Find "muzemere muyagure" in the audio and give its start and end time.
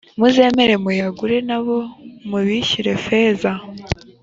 0.19-1.37